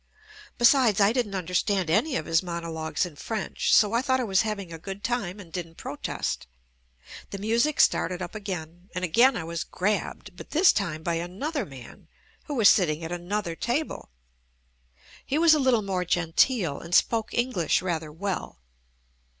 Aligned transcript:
Besides 0.57 0.99
I 0.99 1.13
didn't 1.13 1.35
understand 1.35 1.87
any 1.91 2.15
of 2.15 2.25
his 2.25 2.41
mono 2.41 2.71
logues 2.71 3.05
in 3.05 3.15
French 3.15 3.71
so 3.71 3.93
I 3.93 4.01
thought 4.01 4.19
I 4.19 4.23
was 4.23 4.41
having 4.41 4.73
a 4.73 4.79
good 4.79 5.03
time 5.03 5.39
and 5.39 5.53
didn't 5.53 5.75
protest,— 5.77 6.47
the 7.29 7.37
music 7.37 7.79
started 7.79 8.19
up 8.19 8.33
again, 8.33 8.89
and 8.95 9.05
again 9.05 9.37
I 9.37 9.43
was 9.43 9.63
"grabbed" 9.63 10.35
but 10.35 10.49
this 10.49 10.73
time 10.73 11.03
by 11.03 11.13
another 11.21 11.67
man 11.67 12.07
who 12.45 12.55
was 12.55 12.67
sit 12.67 12.87
ting 12.87 13.03
at 13.03 13.11
another 13.11 13.55
table. 13.55 14.09
He 15.23 15.37
was 15.37 15.53
a 15.53 15.59
little 15.59 15.83
more 15.83 16.03
genteel 16.03 16.79
and 16.79 16.95
spoke 16.95 17.31
English 17.35 17.83
rather 17.83 18.11
well. 18.11 18.57